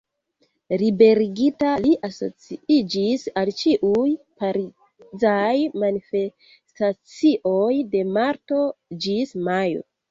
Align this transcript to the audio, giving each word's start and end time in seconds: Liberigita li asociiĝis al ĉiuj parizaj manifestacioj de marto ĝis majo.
Liberigita 0.81 1.73
li 1.83 1.91
asociiĝis 2.07 3.27
al 3.43 3.53
ĉiuj 3.61 4.09
parizaj 4.41 5.55
manifestacioj 5.85 7.73
de 7.95 8.07
marto 8.19 8.69
ĝis 9.07 9.41
majo. 9.51 9.91